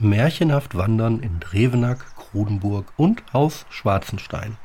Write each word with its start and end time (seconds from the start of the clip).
Märchenhaft 0.00 0.76
wandern 0.76 1.18
in 1.18 1.40
Drevenack, 1.40 2.14
Krudenburg 2.14 2.92
und 2.96 3.24
Haus 3.32 3.66
Schwarzenstein. 3.68 4.56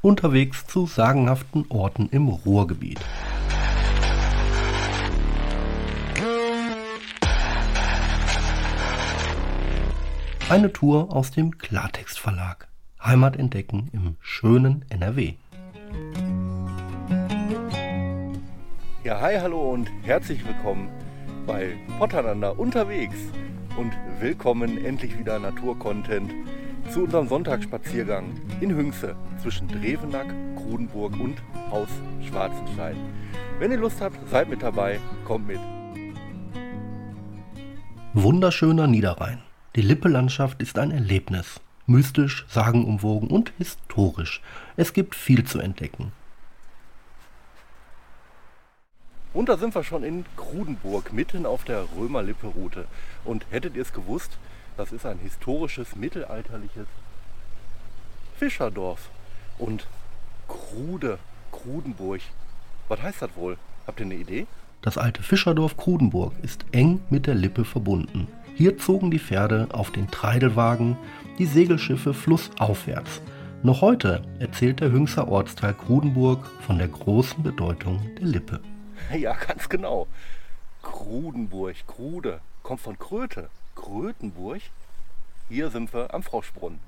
Unterwegs 0.00 0.66
zu 0.66 0.86
sagenhaften 0.86 1.66
Orten 1.68 2.08
im 2.08 2.26
Ruhrgebiet. 2.26 2.98
Eine 10.48 10.72
Tour 10.72 11.14
aus 11.14 11.30
dem 11.30 11.58
Klartext 11.58 12.18
Verlag. 12.18 12.66
Heimat 13.00 13.36
entdecken 13.36 13.88
im 13.92 14.16
schönen 14.18 14.84
NRW. 14.88 15.34
Ja, 19.04 19.20
hi, 19.20 19.38
hallo 19.38 19.74
und 19.74 19.88
herzlich 20.02 20.44
willkommen 20.44 20.88
bei 21.46 21.76
Potternander 21.98 22.58
unterwegs 22.58 23.16
und 23.76 23.92
willkommen 24.20 24.84
endlich 24.84 25.18
wieder 25.18 25.38
Naturcontent 25.38 26.32
zu 26.90 27.04
unserem 27.04 27.28
Sonntagsspaziergang 27.28 28.24
in 28.60 28.74
Hünxe 28.74 29.16
zwischen 29.40 29.68
Drevenack, 29.68 30.34
Krudenburg 30.56 31.18
und 31.18 31.36
Haus 31.70 31.88
Schwarzenstein. 32.28 32.96
Wenn 33.58 33.70
ihr 33.70 33.78
Lust 33.78 34.00
habt, 34.00 34.18
seid 34.30 34.48
mit 34.48 34.62
dabei, 34.62 35.00
kommt 35.24 35.46
mit. 35.46 35.60
Wunderschöner 38.14 38.86
Niederrhein. 38.86 39.38
Die 39.74 39.82
Lippe-Landschaft 39.82 40.60
ist 40.60 40.78
ein 40.78 40.90
Erlebnis. 40.90 41.60
Mystisch, 41.86 42.44
sagenumwogen 42.48 43.28
und 43.28 43.52
historisch. 43.58 44.42
Es 44.76 44.92
gibt 44.92 45.14
viel 45.14 45.44
zu 45.44 45.60
entdecken. 45.60 46.12
Und 49.34 49.48
da 49.48 49.56
sind 49.56 49.74
wir 49.74 49.82
schon 49.82 50.04
in 50.04 50.24
Krudenburg, 50.36 51.12
mitten 51.12 51.46
auf 51.46 51.64
der 51.64 51.84
Römer-Lippe-Route. 51.96 52.84
Und 53.24 53.46
hättet 53.50 53.76
ihr 53.76 53.82
es 53.82 53.92
gewusst, 53.92 54.36
das 54.76 54.92
ist 54.92 55.06
ein 55.06 55.18
historisches, 55.18 55.96
mittelalterliches 55.96 56.86
Fischerdorf. 58.38 59.08
Und 59.58 59.86
Krude, 60.48 61.18
Krudenburg, 61.50 62.20
was 62.88 63.00
heißt 63.00 63.22
das 63.22 63.30
wohl? 63.36 63.56
Habt 63.86 64.00
ihr 64.00 64.06
eine 64.06 64.16
Idee? 64.16 64.46
Das 64.82 64.98
alte 64.98 65.22
Fischerdorf 65.22 65.76
Krudenburg 65.76 66.32
ist 66.42 66.64
eng 66.72 67.00
mit 67.08 67.26
der 67.26 67.34
Lippe 67.34 67.64
verbunden. 67.64 68.26
Hier 68.54 68.76
zogen 68.76 69.10
die 69.10 69.18
Pferde 69.18 69.68
auf 69.72 69.92
den 69.92 70.10
Treidelwagen, 70.10 70.96
die 71.38 71.46
Segelschiffe 71.46 72.12
flussaufwärts. 72.12 73.22
Noch 73.62 73.80
heute 73.80 74.22
erzählt 74.40 74.80
der 74.80 74.90
Hüngser 74.90 75.28
Ortsteil 75.28 75.74
Krudenburg 75.74 76.44
von 76.66 76.78
der 76.78 76.88
großen 76.88 77.42
Bedeutung 77.42 78.00
der 78.18 78.26
Lippe. 78.26 78.60
Ja, 79.16 79.34
ganz 79.34 79.68
genau. 79.68 80.06
Krudenburg, 80.82 81.76
Krude, 81.86 82.40
kommt 82.62 82.80
von 82.80 82.98
Kröte. 82.98 83.48
Krötenburg. 83.74 84.60
Hier 85.48 85.70
sind 85.70 85.92
wir 85.92 86.14
am 86.14 86.22
Froschbrunnen. 86.22 86.80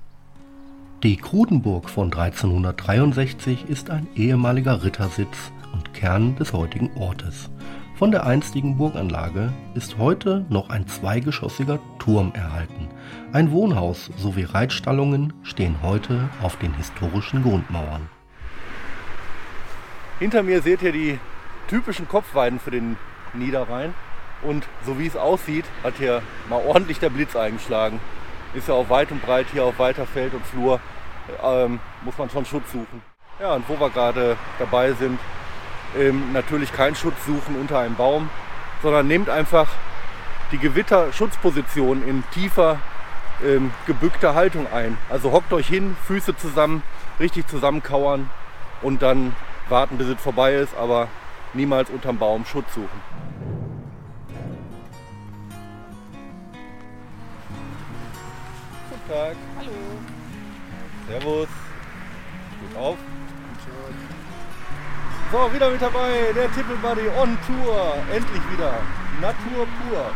Die 1.03 1.17
Krudenburg 1.17 1.89
von 1.89 2.11
1363 2.11 3.69
ist 3.69 3.89
ein 3.89 4.07
ehemaliger 4.15 4.83
Rittersitz 4.83 5.51
und 5.73 5.93
Kern 5.93 6.35
des 6.37 6.53
heutigen 6.53 6.89
Ortes. 6.97 7.49
Von 7.95 8.11
der 8.11 8.25
einstigen 8.25 8.77
Burganlage 8.77 9.53
ist 9.73 9.97
heute 9.97 10.45
noch 10.49 10.69
ein 10.69 10.87
zweigeschossiger 10.87 11.79
Turm 11.99 12.33
erhalten. 12.33 12.89
Ein 13.31 13.51
Wohnhaus 13.51 14.09
sowie 14.17 14.43
Reitstallungen 14.43 15.33
stehen 15.43 15.81
heute 15.81 16.29
auf 16.41 16.57
den 16.57 16.73
historischen 16.73 17.43
Grundmauern. 17.43 18.09
Hinter 20.19 20.43
mir 20.43 20.61
seht 20.61 20.81
ihr 20.81 20.91
die 20.91 21.19
typischen 21.67 22.07
Kopfweiden 22.07 22.59
für 22.59 22.71
den 22.71 22.97
Niederrhein. 23.33 23.93
Und 24.41 24.65
so 24.85 24.99
wie 24.99 25.07
es 25.07 25.15
aussieht, 25.15 25.65
hat 25.83 25.95
hier 25.97 26.21
mal 26.49 26.61
ordentlich 26.65 26.99
der 26.99 27.09
Blitz 27.09 27.35
eingeschlagen. 27.35 27.99
Ist 28.53 28.67
ja 28.67 28.73
auch 28.73 28.89
weit 28.89 29.11
und 29.11 29.21
breit 29.25 29.47
hier 29.51 29.63
auf 29.65 29.79
weiter 29.79 30.05
Feld 30.05 30.33
und 30.33 30.45
Flur. 30.45 30.79
Ähm, 31.43 31.79
muss 32.03 32.17
man 32.17 32.29
schon 32.29 32.45
Schutz 32.45 32.71
suchen. 32.71 33.01
Ja, 33.39 33.53
und 33.53 33.67
wo 33.67 33.79
wir 33.79 33.89
gerade 33.89 34.37
dabei 34.59 34.93
sind, 34.93 35.19
ähm, 35.97 36.31
natürlich 36.33 36.71
keinen 36.71 36.95
Schutz 36.95 37.15
suchen 37.25 37.59
unter 37.59 37.79
einem 37.79 37.95
Baum, 37.95 38.29
sondern 38.81 39.07
nehmt 39.07 39.29
einfach 39.29 39.67
die 40.51 40.57
Gewitterschutzposition 40.57 42.07
in 42.07 42.23
tiefer 42.31 42.79
ähm, 43.43 43.71
gebückter 43.87 44.35
Haltung 44.35 44.67
ein. 44.71 44.97
Also 45.09 45.31
hockt 45.31 45.51
euch 45.51 45.67
hin, 45.67 45.97
Füße 46.05 46.37
zusammen, 46.37 46.83
richtig 47.19 47.47
zusammenkauern 47.47 48.29
und 48.81 49.01
dann 49.01 49.35
warten, 49.67 49.97
bis 49.97 50.07
es 50.07 50.21
vorbei 50.21 50.53
ist, 50.53 50.75
aber 50.77 51.07
niemals 51.55 51.89
unterm 51.89 52.17
Baum 52.17 52.45
Schutz 52.45 52.73
suchen. 52.73 53.01
Guten 58.89 59.09
Tag. 59.09 59.35
Hallo. 59.57 59.71
Servus. 61.07 61.47
Gut 62.61 62.77
auf. 62.77 62.97
So, 65.31 65.53
wieder 65.53 65.69
mit 65.69 65.81
dabei, 65.81 66.31
der 66.35 66.51
Tippelbuddy 66.51 67.09
on 67.19 67.37
Tour. 67.47 67.95
Endlich 68.13 68.41
wieder. 68.51 68.73
Natur 69.21 69.65
pur. 69.65 70.11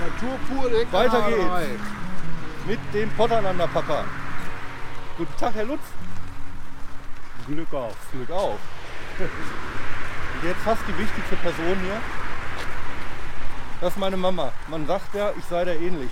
Natur 0.00 0.38
pur, 0.48 0.70
der 0.70 0.92
Weiter 0.92 1.28
geht's. 1.28 1.80
Mit 2.66 2.78
dem 2.94 3.10
Potternander 3.10 3.66
Papa. 3.68 4.04
Guten 5.18 5.36
Tag, 5.36 5.54
Herr 5.54 5.64
Lutz. 5.64 5.82
Glück 7.46 7.72
auf. 7.74 7.96
Glück 8.12 8.30
auf. 8.30 8.58
Und 10.40 10.48
jetzt 10.48 10.60
fast 10.62 10.80
die 10.88 10.96
wichtigste 10.98 11.36
Person 11.36 11.76
hier. 11.82 12.00
Das 13.80 13.92
ist 13.92 13.98
meine 13.98 14.16
Mama. 14.16 14.52
Man 14.68 14.86
sagt 14.86 15.14
ja, 15.14 15.30
ich 15.38 15.44
sei 15.44 15.64
der 15.64 15.78
ähnlich. 15.80 16.10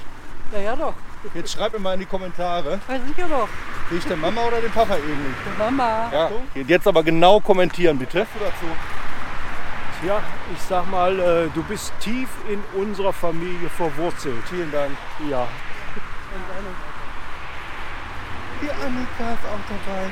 Ja, 0.52 0.58
ja 0.60 0.76
doch. 0.76 0.94
Jetzt 1.34 1.52
schreibt 1.52 1.74
mir 1.74 1.80
mal 1.80 1.94
in 1.94 2.00
die 2.00 2.06
Kommentare, 2.06 2.78
Ja, 2.88 2.94
sicher 3.06 3.28
doch. 3.28 3.48
bin 3.88 3.98
ich 3.98 4.04
der 4.04 4.16
Mama 4.16 4.40
oder 4.42 4.60
dem 4.60 4.70
Papa 4.70 4.94
ähnlich? 4.96 5.34
Mama. 5.58 6.10
Ja, 6.12 6.30
jetzt 6.54 6.86
aber 6.86 7.02
genau 7.02 7.40
kommentieren, 7.40 7.98
bitte. 7.98 8.20
Du 8.34 8.38
dazu. 8.44 10.06
Ja, 10.06 10.22
ich 10.54 10.62
sag 10.62 10.88
mal, 10.90 11.18
äh, 11.18 11.48
du 11.54 11.62
bist 11.64 11.92
tief 11.98 12.28
in 12.48 12.62
unserer 12.80 13.12
Familie 13.12 13.68
verwurzelt. 13.68 14.42
Vielen 14.48 14.70
Dank. 14.70 14.92
Ja. 15.28 15.48
Die 18.62 18.70
Annika 18.70 19.34
ist 19.34 19.44
auch 19.44 19.64
dabei. 19.68 20.06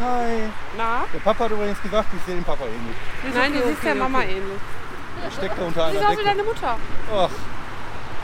Hi. 0.00 0.48
Na? 0.76 1.04
Der 1.12 1.18
Papa 1.20 1.44
hat 1.44 1.50
übrigens 1.52 1.80
gesagt, 1.82 2.08
ich 2.16 2.22
sehe 2.24 2.34
den 2.36 2.44
Papa 2.44 2.64
ähnlich. 2.64 3.34
Nein, 3.34 3.52
du 3.52 3.68
siehst 3.68 3.84
der 3.84 3.94
Mama 3.94 4.22
ähnlich. 4.22 4.58
Er 5.24 5.30
steckt 5.30 5.58
da 5.58 5.62
unter 5.66 5.86
Du 5.86 5.92
bist 5.92 5.98
einer 6.02 6.06
auch 6.08 6.12
wie 6.12 6.16
Decke. 6.16 6.28
deine 6.28 6.42
Mutter. 6.42 6.76
Ach, 7.14 7.30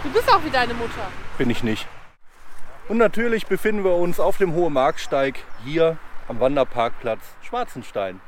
Du 0.03 0.10
bist 0.12 0.32
auch 0.34 0.44
wie 0.44 0.50
deine 0.50 0.75
Mutter. 0.75 1.09
bin 1.36 1.50
ich 1.50 1.62
nicht. 1.62 1.86
Und 2.88 2.98
natürlich 2.98 3.47
befinden 3.47 3.82
wir 3.84 3.94
uns 3.97 4.20
auf 4.20 4.38
dem 4.38 4.53
Hohe 4.54 4.70
Marksteig 4.70 5.41
hier 5.65 5.97
am 6.28 6.38
Wanderparkplatz 6.41 7.20
Schwarzenstein. 7.42 8.20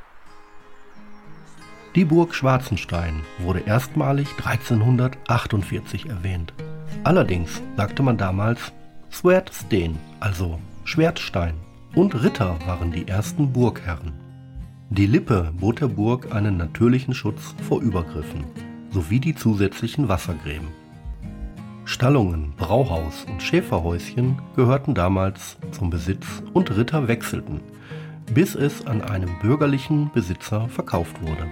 Die 1.95 2.05
Burg 2.05 2.35
Schwarzenstein 2.35 3.23
wurde 3.39 3.61
erstmalig 3.61 4.27
1348 4.45 6.07
erwähnt. 6.09 6.53
Allerdings 7.03 7.61
sagte 7.77 8.03
man 8.03 8.17
damals 8.17 8.59
Swertsten, 9.11 9.97
also 10.19 10.59
Schwertstein, 10.83 11.55
und 11.95 12.23
Ritter 12.23 12.57
waren 12.65 12.91
die 12.91 13.07
ersten 13.07 13.51
Burgherren. 13.51 14.13
Die 14.89 15.07
Lippe 15.07 15.51
bot 15.59 15.81
der 15.81 15.87
Burg 15.87 16.33
einen 16.33 16.57
natürlichen 16.57 17.13
Schutz 17.13 17.55
vor 17.67 17.81
Übergriffen 17.81 18.45
sowie 18.91 19.19
die 19.19 19.35
zusätzlichen 19.35 20.07
Wassergräben. 20.07 20.67
Stallungen, 21.85 22.53
Brauhaus 22.57 23.25
und 23.29 23.41
Schäferhäuschen 23.41 24.39
gehörten 24.55 24.93
damals 24.93 25.57
zum 25.71 25.89
Besitz 25.89 26.43
und 26.53 26.75
Ritter 26.75 27.07
wechselten, 27.07 27.61
bis 28.33 28.55
es 28.55 28.85
an 28.85 29.01
einem 29.01 29.29
bürgerlichen 29.41 30.11
Besitzer 30.13 30.67
verkauft 30.69 31.21
wurde. 31.21 31.47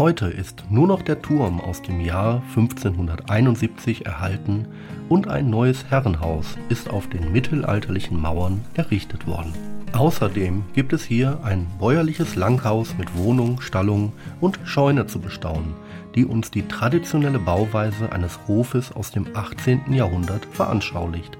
Heute 0.00 0.28
ist 0.28 0.64
nur 0.70 0.86
noch 0.86 1.02
der 1.02 1.20
Turm 1.20 1.60
aus 1.60 1.82
dem 1.82 2.00
Jahr 2.00 2.42
1571 2.56 4.06
erhalten 4.06 4.66
und 5.10 5.28
ein 5.28 5.50
neues 5.50 5.84
Herrenhaus 5.90 6.56
ist 6.70 6.88
auf 6.88 7.06
den 7.10 7.32
mittelalterlichen 7.32 8.18
Mauern 8.18 8.64
errichtet 8.72 9.26
worden. 9.26 9.52
Außerdem 9.92 10.64
gibt 10.72 10.94
es 10.94 11.04
hier 11.04 11.40
ein 11.42 11.66
bäuerliches 11.78 12.34
Langhaus 12.34 12.96
mit 12.96 13.14
Wohnung, 13.14 13.60
Stallung 13.60 14.14
und 14.40 14.58
Scheune 14.64 15.06
zu 15.06 15.20
bestaunen, 15.20 15.74
die 16.14 16.24
uns 16.24 16.50
die 16.50 16.66
traditionelle 16.66 17.38
Bauweise 17.38 18.10
eines 18.10 18.38
Hofes 18.48 18.92
aus 18.92 19.10
dem 19.10 19.26
18. 19.34 19.92
Jahrhundert 19.92 20.46
veranschaulicht. 20.50 21.36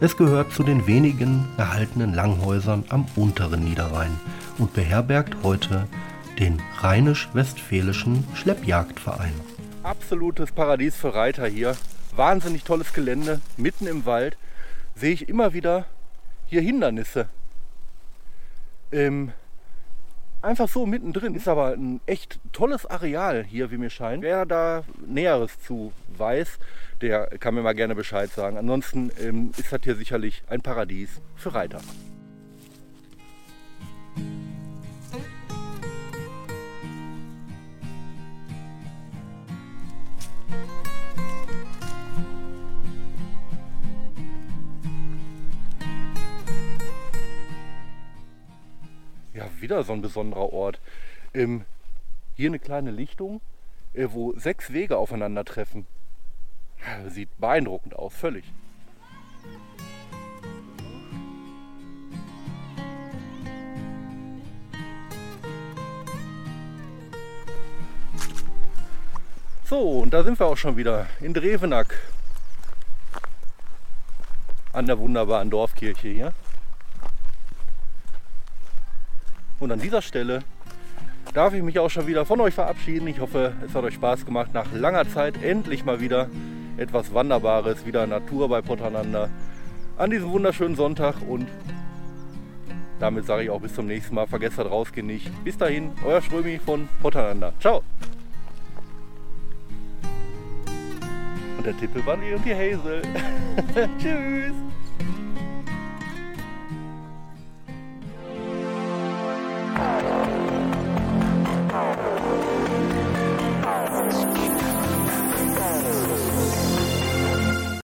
Es 0.00 0.16
gehört 0.16 0.52
zu 0.52 0.64
den 0.64 0.88
wenigen 0.88 1.44
erhaltenen 1.56 2.14
Langhäusern 2.14 2.82
am 2.88 3.06
unteren 3.14 3.62
Niederrhein 3.62 4.18
und 4.58 4.74
beherbergt 4.74 5.36
heute 5.44 5.86
den 6.38 6.60
Rheinisch-Westfälischen 6.78 8.24
Schleppjagdverein. 8.34 9.32
Absolutes 9.82 10.52
Paradies 10.52 10.96
für 10.96 11.14
Reiter 11.14 11.46
hier. 11.46 11.76
Wahnsinnig 12.14 12.64
tolles 12.64 12.92
Gelände, 12.92 13.40
mitten 13.56 13.86
im 13.86 14.06
Wald. 14.06 14.36
Sehe 14.94 15.12
ich 15.12 15.28
immer 15.28 15.52
wieder 15.52 15.86
hier 16.46 16.60
Hindernisse. 16.60 17.28
Ähm, 18.92 19.32
einfach 20.42 20.68
so 20.68 20.86
mittendrin. 20.86 21.34
Ist 21.34 21.48
aber 21.48 21.68
ein 21.68 22.00
echt 22.06 22.40
tolles 22.52 22.86
Areal 22.86 23.44
hier, 23.44 23.70
wie 23.70 23.78
mir 23.78 23.90
scheint. 23.90 24.22
Wer 24.22 24.44
da 24.44 24.84
Näheres 25.06 25.60
zu 25.60 25.92
weiß, 26.16 26.58
der 27.00 27.26
kann 27.38 27.54
mir 27.54 27.62
mal 27.62 27.74
gerne 27.74 27.94
Bescheid 27.94 28.30
sagen. 28.30 28.56
Ansonsten 28.56 29.10
ähm, 29.20 29.52
ist 29.56 29.72
das 29.72 29.80
hier 29.82 29.96
sicherlich 29.96 30.42
ein 30.48 30.60
Paradies 30.60 31.20
für 31.36 31.54
Reiter. 31.54 31.80
Wieder 49.62 49.82
so 49.84 49.92
ein 49.92 50.02
besonderer 50.02 50.52
Ort. 50.52 50.80
Ähm, 51.32 51.64
hier 52.36 52.50
eine 52.50 52.58
kleine 52.58 52.90
Lichtung, 52.90 53.40
äh, 53.94 54.08
wo 54.10 54.34
sechs 54.38 54.72
Wege 54.72 54.98
aufeinandertreffen. 54.98 55.86
Sieht 57.08 57.28
beeindruckend 57.38 57.94
aus, 57.96 58.12
völlig. 58.12 58.44
So, 69.64 70.00
und 70.00 70.12
da 70.12 70.22
sind 70.22 70.38
wir 70.38 70.46
auch 70.46 70.56
schon 70.58 70.76
wieder 70.76 71.06
in 71.20 71.32
Drevenack. 71.32 71.98
An 74.72 74.86
der 74.86 74.98
wunderbaren 74.98 75.48
Dorfkirche 75.48 76.08
hier. 76.08 76.34
Und 79.62 79.70
an 79.70 79.78
dieser 79.78 80.02
Stelle 80.02 80.42
darf 81.34 81.54
ich 81.54 81.62
mich 81.62 81.78
auch 81.78 81.88
schon 81.88 82.08
wieder 82.08 82.26
von 82.26 82.40
euch 82.40 82.52
verabschieden. 82.52 83.06
Ich 83.06 83.20
hoffe, 83.20 83.52
es 83.64 83.72
hat 83.76 83.84
euch 83.84 83.94
Spaß 83.94 84.26
gemacht. 84.26 84.52
Nach 84.52 84.72
langer 84.72 85.08
Zeit 85.08 85.40
endlich 85.40 85.84
mal 85.84 86.00
wieder 86.00 86.28
etwas 86.76 87.14
Wanderbares, 87.14 87.86
wieder 87.86 88.08
Natur 88.08 88.48
bei 88.48 88.60
Potternander 88.60 89.30
an 89.98 90.10
diesem 90.10 90.32
wunderschönen 90.32 90.74
Sonntag. 90.74 91.14
Und 91.28 91.46
damit 92.98 93.24
sage 93.24 93.44
ich 93.44 93.50
auch 93.50 93.60
bis 93.60 93.72
zum 93.72 93.86
nächsten 93.86 94.16
Mal. 94.16 94.26
Vergesst 94.26 94.58
das 94.58 94.68
rausgehen 94.68 95.06
nicht. 95.06 95.30
Bis 95.44 95.56
dahin, 95.56 95.92
euer 96.04 96.20
Strömi 96.20 96.58
von 96.58 96.88
Potternander. 97.00 97.52
Ciao. 97.60 97.84
Und 101.56 101.64
der 101.64 101.76
Tippelbandi 101.76 102.34
und 102.34 102.44
die 102.44 102.52
Hazel. 102.52 103.02
Tschüss. 104.00 104.54